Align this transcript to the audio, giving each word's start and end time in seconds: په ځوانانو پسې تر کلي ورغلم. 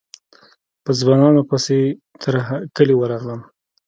په 0.83 0.91
ځوانانو 0.99 1.41
پسې 1.49 1.77
تر 2.21 2.33
کلي 2.75 2.95
ورغلم. 2.97 3.41